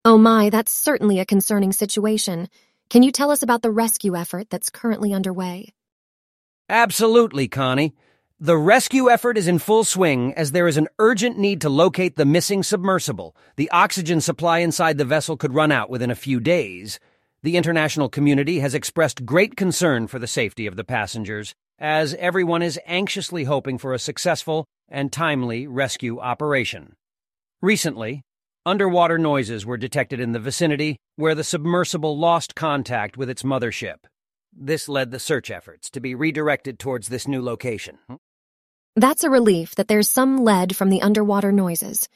Oh 0.04 0.18
my, 0.18 0.50
that's 0.50 0.72
certainly 0.72 1.20
a 1.20 1.26
concerning 1.26 1.72
situation. 1.72 2.48
Can 2.90 3.02
you 3.02 3.12
tell 3.12 3.30
us 3.30 3.42
about 3.42 3.62
the 3.62 3.70
rescue 3.70 4.16
effort 4.16 4.50
that's 4.50 4.68
currently 4.68 5.12
underway? 5.12 5.72
Absolutely, 6.68 7.48
Connie. 7.48 7.94
The 8.40 8.56
rescue 8.56 9.08
effort 9.08 9.38
is 9.38 9.46
in 9.46 9.60
full 9.60 9.84
swing 9.84 10.34
as 10.34 10.50
there 10.50 10.66
is 10.66 10.76
an 10.76 10.88
urgent 10.98 11.38
need 11.38 11.60
to 11.60 11.68
locate 11.68 12.16
the 12.16 12.24
missing 12.24 12.64
submersible. 12.64 13.36
The 13.54 13.70
oxygen 13.70 14.20
supply 14.20 14.58
inside 14.58 14.98
the 14.98 15.04
vessel 15.04 15.36
could 15.36 15.54
run 15.54 15.70
out 15.70 15.90
within 15.90 16.10
a 16.10 16.16
few 16.16 16.40
days. 16.40 16.98
The 17.44 17.56
international 17.56 18.08
community 18.08 18.60
has 18.60 18.72
expressed 18.72 19.26
great 19.26 19.56
concern 19.56 20.06
for 20.06 20.20
the 20.20 20.28
safety 20.28 20.68
of 20.68 20.76
the 20.76 20.84
passengers, 20.84 21.54
as 21.76 22.14
everyone 22.14 22.62
is 22.62 22.78
anxiously 22.86 23.44
hoping 23.44 23.78
for 23.78 23.92
a 23.92 23.98
successful 23.98 24.64
and 24.88 25.12
timely 25.12 25.66
rescue 25.66 26.20
operation. 26.20 26.94
Recently, 27.60 28.22
underwater 28.64 29.18
noises 29.18 29.66
were 29.66 29.76
detected 29.76 30.20
in 30.20 30.30
the 30.30 30.38
vicinity 30.38 30.98
where 31.16 31.34
the 31.34 31.42
submersible 31.42 32.16
lost 32.16 32.54
contact 32.54 33.16
with 33.16 33.28
its 33.28 33.42
mothership. 33.42 33.96
This 34.56 34.88
led 34.88 35.10
the 35.10 35.18
search 35.18 35.50
efforts 35.50 35.90
to 35.90 36.00
be 36.00 36.14
redirected 36.14 36.78
towards 36.78 37.08
this 37.08 37.26
new 37.26 37.42
location. 37.42 37.98
That's 38.94 39.24
a 39.24 39.30
relief 39.30 39.74
that 39.74 39.88
there's 39.88 40.08
some 40.08 40.44
lead 40.44 40.76
from 40.76 40.90
the 40.90 41.02
underwater 41.02 41.50
noises. 41.50 42.08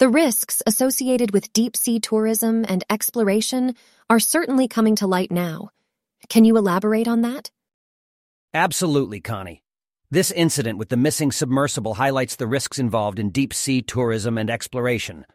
The 0.00 0.08
risks 0.08 0.62
associated 0.66 1.32
with 1.34 1.52
deep 1.52 1.76
sea 1.76 2.00
tourism 2.00 2.64
and 2.66 2.82
exploration 2.88 3.74
are 4.08 4.18
certainly 4.18 4.66
coming 4.66 4.96
to 4.96 5.06
light 5.06 5.30
now. 5.30 5.72
Can 6.30 6.46
you 6.46 6.56
elaborate 6.56 7.06
on 7.06 7.20
that? 7.20 7.50
Absolutely, 8.54 9.20
Connie. 9.20 9.62
This 10.10 10.30
incident 10.30 10.78
with 10.78 10.88
the 10.88 10.96
missing 10.96 11.30
submersible 11.30 11.92
highlights 11.92 12.36
the 12.36 12.46
risks 12.46 12.78
involved 12.78 13.18
in 13.18 13.28
deep 13.28 13.52
sea 13.52 13.82
tourism 13.82 14.38
and 14.38 14.48
exploration. 14.48 15.26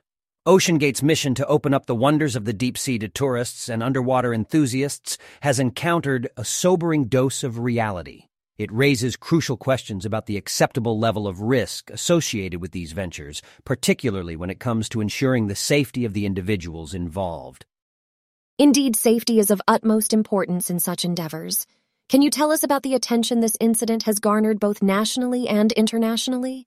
OceanGate's 0.48 1.04
mission 1.04 1.36
to 1.36 1.46
open 1.46 1.72
up 1.72 1.86
the 1.86 1.94
wonders 1.94 2.36
of 2.36 2.46
the 2.46 2.54
deep 2.54 2.76
sea 2.76 2.98
to 2.98 3.08
tourists 3.08 3.70
and 3.70 3.84
underwater 3.84 4.34
enthusiasts 4.34 5.20
has 5.42 5.60
encountered 5.60 6.28
a 6.38 6.44
sobering 6.44 7.06
dose 7.06 7.44
of 7.44 7.60
reality. 7.60 8.30
It 8.58 8.72
raises 8.72 9.18
crucial 9.18 9.58
questions 9.58 10.06
about 10.06 10.28
the 10.28 10.38
acceptable 10.38 10.98
level 10.98 11.28
of 11.28 11.42
risk 11.42 11.90
associated 11.90 12.62
with 12.62 12.72
these 12.72 12.94
ventures, 12.94 13.42
particularly 13.66 14.38
when 14.38 14.50
it 14.50 14.62
comes 14.62 14.88
to 14.90 15.02
ensuring 15.02 15.48
the 15.48 15.56
safety 15.56 16.06
of 16.06 16.14
the 16.14 16.26
individuals 16.26 16.94
involved. 16.94 17.66
Indeed, 18.58 18.96
safety 18.96 19.40
is 19.40 19.52
of 19.52 19.62
utmost 19.68 20.14
importance 20.14 20.70
in 20.70 20.80
such 20.80 21.04
endeavors. 21.04 21.68
Can 22.08 22.22
you 22.22 22.30
tell 22.30 22.50
us 22.50 22.64
about 22.64 22.84
the 22.84 22.94
attention 22.94 23.42
this 23.42 23.58
incident 23.60 24.04
has 24.04 24.20
garnered 24.20 24.62
both 24.62 24.82
nationally 24.82 25.50
and 25.50 25.74
internationally? 25.74 26.66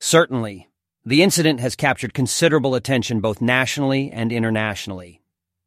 Certainly. 0.00 0.68
The 1.04 1.22
incident 1.22 1.60
has 1.60 1.76
captured 1.76 2.14
considerable 2.14 2.74
attention 2.74 3.20
both 3.20 3.40
nationally 3.40 4.10
and 4.10 4.32
internationally. 4.32 5.22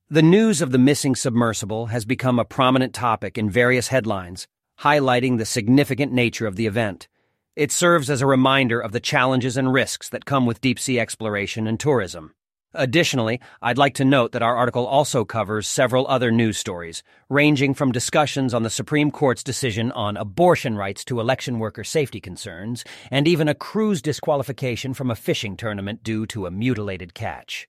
The 0.10 0.22
news 0.22 0.62
of 0.62 0.72
the 0.72 0.78
missing 0.78 1.16
submersible 1.16 1.86
has 1.88 2.04
become 2.04 2.40
a 2.40 2.46
prominent 2.46 2.94
topic 2.94 3.38
in 3.38 3.50
various 3.50 3.88
headlines, 3.88 4.48
highlighting 4.82 5.38
the 5.38 5.46
significant 5.46 6.12
nature 6.12 6.48
of 6.48 6.56
the 6.56 6.66
event. 6.66 7.08
It 7.56 7.72
serves 7.72 8.10
as 8.10 8.22
a 8.22 8.26
reminder 8.26 8.80
of 8.80 8.92
the 8.92 9.00
challenges 9.00 9.58
and 9.58 9.72
risks 9.72 10.10
that 10.10 10.26
come 10.26 10.46
with 10.46 10.62
deep 10.62 10.80
sea 10.80 11.00
exploration 11.00 11.68
and 11.68 11.80
tourism. 11.80 12.34
Additionally, 12.76 13.40
I'd 13.62 13.78
like 13.78 13.94
to 13.96 14.06
note 14.06 14.32
that 14.32 14.42
our 14.42 14.56
article 14.56 14.88
also 14.88 15.24
covers 15.24 15.68
several 15.68 16.08
other 16.08 16.32
news 16.32 16.58
stories, 16.58 17.04
ranging 17.30 17.76
from 17.76 17.92
discussions 17.92 18.54
on 18.54 18.64
the 18.64 18.70
Supreme 18.72 19.12
Court's 19.12 19.44
decision 19.44 19.92
on 19.92 20.18
abortion 20.18 20.76
rights 20.76 21.06
to 21.06 21.20
election 21.20 21.60
worker 21.60 21.84
safety 21.84 22.20
concerns, 22.20 22.84
and 23.12 23.28
even 23.28 23.48
a 23.48 23.54
crew's 23.54 24.02
disqualification 24.02 24.96
from 24.96 25.12
a 25.12 25.16
fishing 25.16 25.56
tournament 25.56 26.04
due 26.04 26.26
to 26.26 26.48
a 26.48 26.52
mutilated 26.52 27.14
catch. 27.14 27.68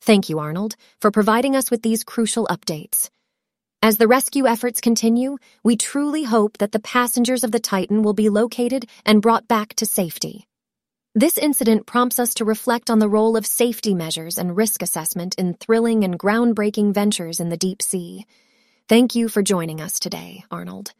Thank 0.00 0.30
you, 0.30 0.38
Arnold, 0.38 0.76
for 1.00 1.10
providing 1.10 1.54
us 1.54 1.70
with 1.70 1.82
these 1.82 2.02
crucial 2.02 2.46
updates. 2.46 3.10
As 3.82 3.98
the 3.98 4.08
rescue 4.08 4.46
efforts 4.46 4.80
continue, 4.80 5.36
we 5.62 5.76
truly 5.76 6.24
hope 6.24 6.58
that 6.58 6.72
the 6.72 6.80
passengers 6.80 7.44
of 7.44 7.52
the 7.52 7.60
Titan 7.60 8.02
will 8.02 8.14
be 8.14 8.30
located 8.30 8.86
and 9.04 9.20
brought 9.20 9.46
back 9.46 9.74
to 9.74 9.86
safety. 9.86 10.46
This 11.14 11.38
incident 11.38 11.86
prompts 11.86 12.18
us 12.18 12.34
to 12.34 12.44
reflect 12.44 12.90
on 12.90 12.98
the 12.98 13.08
role 13.08 13.36
of 13.36 13.46
safety 13.46 13.94
measures 13.94 14.38
and 14.38 14.56
risk 14.56 14.82
assessment 14.82 15.34
in 15.36 15.54
thrilling 15.54 16.04
and 16.04 16.18
groundbreaking 16.18 16.94
ventures 16.94 17.38
in 17.38 17.50
the 17.50 17.56
deep 17.56 17.82
sea. 17.82 18.26
Thank 18.88 19.14
you 19.14 19.28
for 19.28 19.42
joining 19.42 19.80
us 19.80 20.00
today, 20.00 20.44
Arnold. 20.50 20.92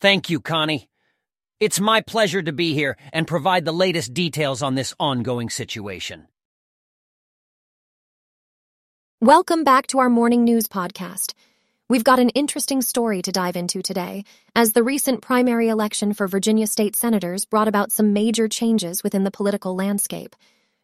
Thank 0.00 0.30
you, 0.30 0.40
Connie. 0.40 0.88
It's 1.60 1.78
my 1.78 2.00
pleasure 2.00 2.42
to 2.42 2.52
be 2.52 2.74
here 2.74 2.96
and 3.12 3.26
provide 3.26 3.64
the 3.64 3.72
latest 3.72 4.14
details 4.14 4.62
on 4.62 4.74
this 4.76 4.94
ongoing 4.98 5.50
situation. 5.50 6.26
Welcome 9.20 9.62
back 9.62 9.86
to 9.88 10.00
our 10.00 10.10
morning 10.10 10.42
news 10.42 10.66
podcast. 10.66 11.34
We've 11.92 12.02
got 12.02 12.18
an 12.18 12.30
interesting 12.30 12.80
story 12.80 13.20
to 13.20 13.30
dive 13.32 13.54
into 13.54 13.82
today, 13.82 14.24
as 14.56 14.72
the 14.72 14.82
recent 14.82 15.20
primary 15.20 15.68
election 15.68 16.14
for 16.14 16.26
Virginia 16.26 16.66
state 16.66 16.96
senators 16.96 17.44
brought 17.44 17.68
about 17.68 17.92
some 17.92 18.14
major 18.14 18.48
changes 18.48 19.02
within 19.02 19.24
the 19.24 19.30
political 19.30 19.76
landscape. 19.76 20.34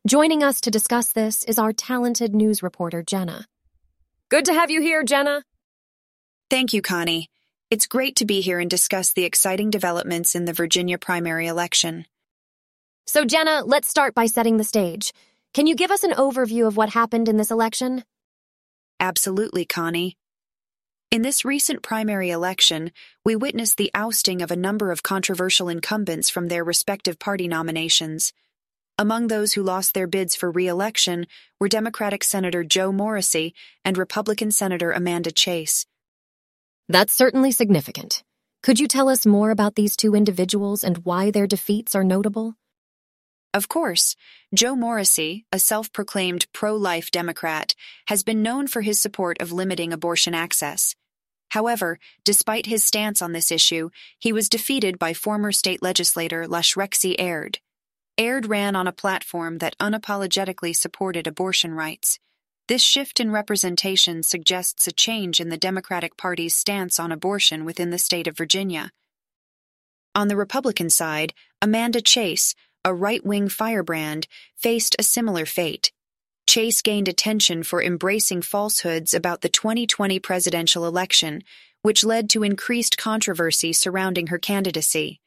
Joining 0.07 0.43
us 0.43 0.61
to 0.61 0.71
discuss 0.71 1.13
this 1.13 1.45
is 1.45 1.59
our 1.59 1.73
talented 1.73 2.35
news 2.35 2.63
reporter, 2.63 3.03
Jenna. 3.03 3.47
Good 4.29 4.45
to 4.45 4.53
have 4.53 4.71
you 4.71 4.83
here, 4.83 5.03
Jenna. 5.03 5.45
Thank 6.51 6.75
you, 6.75 6.83
Connie. 6.83 7.31
It's 7.71 7.87
great 7.87 8.17
to 8.17 8.27
be 8.27 8.43
here 8.43 8.61
and 8.61 8.69
discuss 8.69 9.15
the 9.15 9.25
exciting 9.25 9.71
developments 9.71 10.35
in 10.35 10.45
the 10.45 10.53
Virginia 10.53 10.99
primary 10.99 11.47
election. 11.47 12.05
So, 13.07 13.25
Jenna, 13.25 13.63
let's 13.65 13.89
start 13.89 14.15
by 14.15 14.27
setting 14.27 14.59
the 14.59 14.63
stage. 14.63 15.15
Can 15.55 15.67
you 15.67 15.75
give 15.75 15.91
us 15.91 16.03
an 16.03 16.13
overview 16.13 16.67
of 16.67 16.77
what 16.77 16.91
happened 16.91 17.31
in 17.31 17.39
this 17.39 17.51
election? 17.51 18.05
Absolutely, 19.01 19.65
Connie. 19.65 20.18
In 21.11 21.23
this 21.23 21.43
recent 21.43 21.83
primary 21.83 22.29
election, 22.31 22.93
we 23.25 23.35
witnessed 23.35 23.79
the 23.79 23.91
ousting 23.95 24.43
of 24.43 24.51
a 24.51 24.57
number 24.57 24.93
of 24.93 25.03
controversial 25.03 25.71
incumbents 25.71 26.29
from 26.29 26.49
their 26.49 26.63
respective 26.63 27.19
party 27.19 27.49
nominations. 27.49 28.35
Among 28.99 29.29
those 29.29 29.55
who 29.55 29.63
lost 29.63 29.95
their 29.95 30.07
bids 30.07 30.37
for 30.37 30.51
re-election 30.51 31.27
were 31.59 31.69
Democratic 31.69 32.23
Senator 32.23 32.63
Joe 32.63 32.93
Morrissey 32.93 33.55
and 33.87 33.97
Republican 33.97 34.51
Senator 34.51 34.93
Amanda 34.93 35.33
Chase. 35.33 35.87
That's 36.91 37.15
certainly 37.15 37.53
significant. 37.53 38.23
Could 38.63 38.79
you 38.79 38.87
tell 38.87 39.09
us 39.09 39.25
more 39.25 39.51
about 39.51 39.77
these 39.77 39.97
two 39.97 40.15
individuals 40.15 40.85
and 40.85 40.99
why 41.07 41.31
their 41.31 41.47
defeats 41.47 41.95
are 41.95 42.05
notable? 42.05 42.53
Of 43.55 43.69
course, 43.69 44.15
Joe 44.55 44.77
Morrissey, 44.77 45.47
a 45.53 45.59
self 45.59 45.93
proclaimed 45.93 46.47
pro 46.53 46.77
life 46.77 47.11
Democrat, 47.11 47.75
has 48.07 48.23
been 48.23 48.43
known 48.43 48.67
for 48.67 48.83
his 48.83 49.01
support 49.01 49.41
of 49.41 49.53
limiting 49.53 49.93
abortion 49.93 50.35
access. 50.35 50.95
However, 51.53 51.99
despite 52.25 52.67
his 52.67 52.85
stance 52.85 53.23
on 53.23 53.33
this 53.33 53.51
issue, 53.51 53.89
he 54.19 54.33
was 54.33 54.51
defeated 54.51 54.99
by 54.99 55.15
former 55.15 55.51
state 55.51 55.83
legislator 55.83 56.47
Lashrecse 56.47 57.15
Aird. 57.19 57.61
Aird 58.19 58.47
ran 58.47 58.77
on 58.77 58.87
a 58.87 58.93
platform 58.93 59.59
that 59.59 59.79
unapologetically 59.79 60.77
supported 60.77 61.27
abortion 61.27 61.73
rights. 61.73 62.19
This 62.67 62.83
shift 62.83 63.19
in 63.19 63.31
representation 63.31 64.23
suggests 64.23 64.87
a 64.87 64.93
change 64.93 65.41
in 65.41 65.49
the 65.49 65.57
Democratic 65.57 66.19
Party's 66.19 66.55
stance 66.55 67.01
on 67.01 67.13
abortion 67.13 67.65
within 67.65 67.89
the 67.89 67.99
state 67.99 68.27
of 68.27 68.37
Virginia. 68.37 68.91
On 70.15 70.29
the 70.29 70.37
Republican 70.37 70.91
side, 70.91 71.33
Amanda 71.63 72.03
Chase, 72.03 72.55
a 72.89 72.95
right 72.95 73.23
wing 73.23 73.51
firebrand, 73.51 74.27
faced 74.57 74.97
a 74.99 75.03
similar 75.03 75.45
fate. 75.45 75.93
Chase 76.49 76.81
gained 76.81 77.07
attention 77.07 77.63
for 77.63 77.83
embracing 77.83 78.41
falsehoods 78.41 79.13
about 79.13 79.43
the 79.43 79.51
2020 79.51 80.19
presidential 80.21 80.87
election, 80.87 81.43
which 81.83 82.03
led 82.03 82.31
to 82.31 82.43
increased 82.43 82.97
controversy 82.97 83.75
surrounding 83.75 84.29
her 84.29 84.39
candidacy. 84.39 85.21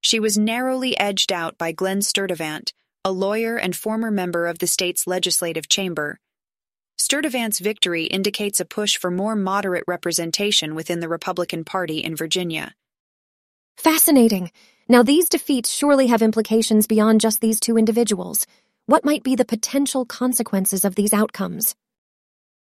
She 0.00 0.18
was 0.18 0.36
narrowly 0.36 0.98
edged 0.98 1.30
out 1.32 1.56
by 1.56 1.70
Glenn 1.70 2.02
Sturtevant, 2.02 2.72
a 3.04 3.12
lawyer 3.12 3.56
and 3.56 3.76
former 3.76 4.10
member 4.10 4.48
of 4.48 4.58
the 4.58 4.66
state's 4.66 5.06
legislative 5.06 5.68
chamber. 5.68 6.18
Sturtevant's 6.96 7.60
victory 7.60 8.06
indicates 8.06 8.58
a 8.58 8.64
push 8.64 8.96
for 8.96 9.12
more 9.12 9.36
moderate 9.36 9.84
representation 9.86 10.74
within 10.74 10.98
the 10.98 11.08
Republican 11.08 11.62
Party 11.62 11.98
in 11.98 12.16
Virginia. 12.16 12.74
Fascinating. 13.76 14.50
Now, 14.90 15.02
these 15.02 15.28
defeats 15.28 15.70
surely 15.70 16.06
have 16.06 16.22
implications 16.22 16.86
beyond 16.86 17.20
just 17.20 17.42
these 17.42 17.60
two 17.60 17.76
individuals. 17.76 18.46
What 18.86 19.04
might 19.04 19.22
be 19.22 19.34
the 19.34 19.44
potential 19.44 20.06
consequences 20.06 20.82
of 20.82 20.94
these 20.94 21.12
outcomes? 21.12 21.74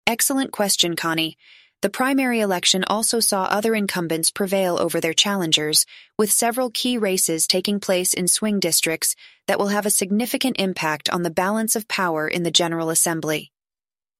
Excellent 0.07 0.53
question, 0.53 0.97
Connie. 0.97 1.39
The 1.81 1.89
primary 1.89 2.41
election 2.41 2.85
also 2.85 3.21
saw 3.21 3.45
other 3.45 3.75
incumbents 3.75 4.31
prevail 4.31 4.79
over 4.79 5.01
their 5.01 5.15
challengers, 5.15 5.87
with 6.19 6.31
several 6.31 6.71
key 6.71 6.99
races 6.99 7.47
taking 7.47 7.81
place 7.81 8.13
in 8.13 8.29
swing 8.29 8.61
districts 8.61 9.17
that 9.47 9.59
will 9.59 9.69
have 9.69 9.87
a 9.87 9.91
significant 9.91 10.61
impact 10.61 11.09
on 11.09 11.23
the 11.23 11.31
balance 11.31 11.75
of 11.75 11.89
power 11.89 12.29
in 12.29 12.43
the 12.43 12.51
General 12.51 12.91
Assembly. 12.91 13.51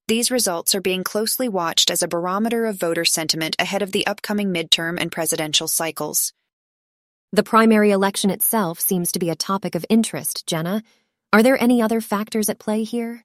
These 0.09 0.31
results 0.31 0.75
are 0.75 0.81
being 0.81 1.05
closely 1.05 1.51
watched 1.51 1.91
as 1.91 2.03
a 2.03 2.09
barometer 2.09 2.65
of 2.65 2.77
voter 2.77 3.05
sentiment 3.05 3.57
ahead 3.59 3.83
of 3.83 3.93
the 3.93 4.07
upcoming 4.07 4.55
midterm 4.55 4.99
and 4.99 5.13
presidential 5.13 5.69
cycles. 5.69 6.33
The 7.33 7.45
primary 7.45 7.93
election 7.93 8.29
itself 8.29 8.81
seems 8.81 9.13
to 9.13 9.21
be 9.21 9.31
a 9.31 9.37
topic 9.37 9.77
of 9.77 9.87
interest, 9.89 10.49
Jenna. 10.49 10.83
Are 11.33 11.45
there 11.45 11.63
any 11.63 11.81
other 11.81 12.01
factors 12.01 12.49
at 12.49 12.59
play 12.59 12.83
here? 12.83 13.25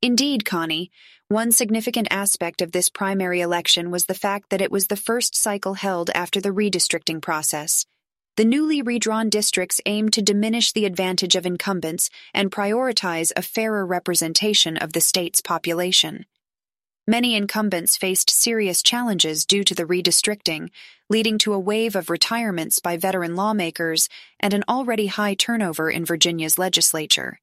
Indeed, 0.00 0.44
Connie. 0.44 0.92
One 1.26 1.50
significant 1.50 2.06
aspect 2.12 2.62
of 2.62 2.70
this 2.70 2.88
primary 2.88 3.40
election 3.40 3.90
was 3.90 4.06
the 4.06 4.14
fact 4.14 4.50
that 4.50 4.60
it 4.60 4.70
was 4.70 4.86
the 4.86 4.94
first 4.94 5.34
cycle 5.34 5.74
held 5.74 6.10
after 6.14 6.40
the 6.40 6.50
redistricting 6.50 7.20
process. 7.20 7.84
The 8.36 8.44
newly 8.44 8.80
redrawn 8.80 9.28
districts 9.28 9.80
aimed 9.86 10.12
to 10.12 10.22
diminish 10.22 10.70
the 10.70 10.84
advantage 10.84 11.34
of 11.34 11.46
incumbents 11.46 12.10
and 12.32 12.52
prioritize 12.52 13.32
a 13.34 13.42
fairer 13.42 13.84
representation 13.84 14.76
of 14.76 14.92
the 14.92 15.00
state's 15.00 15.40
population. 15.40 16.26
Many 17.06 17.34
incumbents 17.34 17.96
faced 17.96 18.30
serious 18.30 18.82
challenges 18.82 19.44
due 19.44 19.64
to 19.64 19.74
the 19.74 19.84
redistricting, 19.84 20.70
leading 21.08 21.38
to 21.38 21.52
a 21.52 21.58
wave 21.58 21.96
of 21.96 22.10
retirements 22.10 22.78
by 22.78 22.96
veteran 22.96 23.34
lawmakers 23.34 24.08
and 24.38 24.54
an 24.54 24.64
already 24.68 25.06
high 25.06 25.34
turnover 25.34 25.90
in 25.90 26.04
Virginia's 26.04 26.58
legislature. 26.58 27.40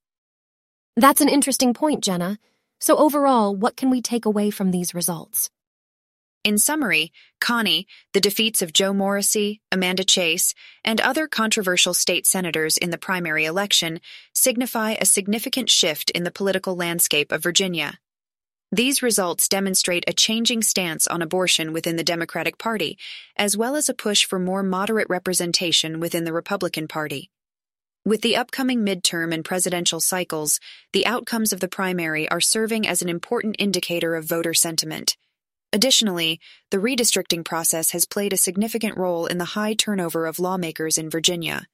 That's 0.95 1.21
an 1.21 1.29
interesting 1.29 1.73
point, 1.73 2.03
Jenna. 2.03 2.39
So, 2.79 2.97
overall, 2.97 3.55
what 3.55 3.75
can 3.75 3.89
we 3.89 4.01
take 4.01 4.25
away 4.25 4.51
from 4.51 4.71
these 4.71 4.93
results? 4.95 5.49
In 6.43 6.57
summary, 6.57 7.11
Connie, 7.41 7.87
the 8.13 8.21
defeats 8.21 8.61
of 8.61 8.71
Joe 8.71 8.93
Morrissey, 8.93 9.61
Amanda 9.71 10.05
Chase, 10.05 10.53
and 10.85 11.01
other 11.01 11.27
controversial 11.27 11.93
state 11.93 12.25
senators 12.25 12.77
in 12.77 12.89
the 12.89 12.97
primary 12.97 13.43
election 13.43 13.99
signify 14.33 14.91
a 14.91 15.05
significant 15.05 15.69
shift 15.69 16.09
in 16.11 16.23
the 16.23 16.31
political 16.31 16.75
landscape 16.75 17.33
of 17.33 17.43
Virginia. 17.43 17.99
These 18.71 19.01
results 19.01 19.47
demonstrate 19.47 20.03
a 20.07 20.13
changing 20.13 20.61
stance 20.61 21.07
on 21.07 21.21
abortion 21.21 21.71
within 21.71 21.95
the 21.95 22.03
Democratic 22.03 22.57
Party, 22.57 22.97
as 23.37 23.55
well 23.55 23.77
as 23.77 23.87
a 23.87 23.93
push 23.93 24.25
for 24.25 24.39
more 24.39 24.61
moderate 24.61 25.07
representation 25.09 26.01
within 26.01 26.25
the 26.25 26.33
Republican 26.33 26.87
Party. 26.87 27.31
With 28.05 28.21
the 28.21 28.35
upcoming 28.35 28.85
midterm 28.85 29.33
and 29.33 29.43
presidential 29.43 30.01
cycles, 30.01 30.59
the 30.91 31.05
outcomes 31.05 31.53
of 31.53 31.61
the 31.61 31.69
primary 31.69 32.29
are 32.29 32.41
serving 32.41 32.85
as 32.85 33.01
an 33.01 33.07
important 33.07 33.55
indicator 33.57 34.15
of 34.15 34.25
voter 34.25 34.53
sentiment. 34.53 35.15
Additionally, 35.71 36.39
the 36.69 36.77
redistricting 36.77 37.45
process 37.45 37.91
has 37.91 38.05
played 38.05 38.33
a 38.33 38.37
significant 38.37 38.97
role 38.97 39.27
in 39.27 39.37
the 39.37 39.45
high 39.45 39.73
turnover 39.73 40.25
of 40.25 40.39
lawmakers 40.39 40.97
in 40.97 41.09
Virginia. 41.09 41.67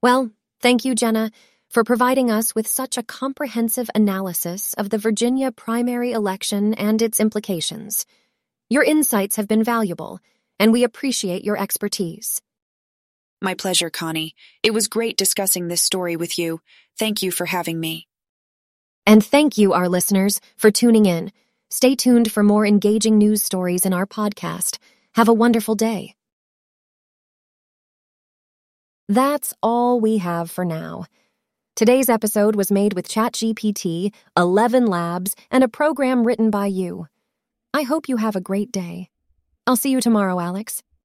Well, 0.00 0.30
thank 0.60 0.84
you, 0.84 0.94
Jenna, 0.94 1.32
for 1.70 1.84
providing 1.84 2.30
us 2.30 2.54
with 2.54 2.66
such 2.66 2.96
a 2.96 3.02
comprehensive 3.02 3.90
analysis 3.94 4.74
of 4.74 4.90
the 4.90 4.98
Virginia 4.98 5.52
primary 5.52 6.12
election 6.12 6.74
and 6.74 7.02
its 7.02 7.20
implications. 7.20 8.06
Your 8.70 8.82
insights 8.82 9.36
have 9.36 9.48
been 9.48 9.64
valuable, 9.64 10.20
and 10.58 10.72
we 10.72 10.84
appreciate 10.84 11.44
your 11.44 11.58
expertise. 11.58 12.40
My 13.40 13.54
pleasure, 13.54 13.90
Connie. 13.90 14.34
It 14.62 14.72
was 14.72 14.88
great 14.88 15.16
discussing 15.16 15.68
this 15.68 15.82
story 15.82 16.16
with 16.16 16.38
you. 16.38 16.60
Thank 16.98 17.22
you 17.22 17.30
for 17.30 17.46
having 17.46 17.78
me. 17.78 18.08
And 19.06 19.24
thank 19.24 19.56
you, 19.56 19.72
our 19.72 19.88
listeners, 19.88 20.40
for 20.56 20.70
tuning 20.70 21.06
in. 21.06 21.32
Stay 21.70 21.94
tuned 21.94 22.32
for 22.32 22.42
more 22.42 22.66
engaging 22.66 23.16
news 23.18 23.42
stories 23.42 23.86
in 23.86 23.92
our 23.92 24.06
podcast. 24.06 24.78
Have 25.14 25.28
a 25.28 25.34
wonderful 25.34 25.74
day. 25.74 26.14
That's 29.08 29.54
all 29.62 30.00
we 30.00 30.18
have 30.18 30.50
for 30.50 30.64
now. 30.64 31.06
Today's 31.78 32.08
episode 32.08 32.56
was 32.56 32.72
made 32.72 32.94
with 32.94 33.06
ChatGPT, 33.06 34.12
ElevenLabs, 34.36 35.34
and 35.48 35.62
a 35.62 35.68
program 35.68 36.26
written 36.26 36.50
by 36.50 36.66
you. 36.66 37.06
I 37.72 37.82
hope 37.82 38.08
you 38.08 38.16
have 38.16 38.34
a 38.34 38.40
great 38.40 38.72
day. 38.72 39.10
I'll 39.64 39.76
see 39.76 39.92
you 39.92 40.00
tomorrow, 40.00 40.40
Alex. 40.40 40.82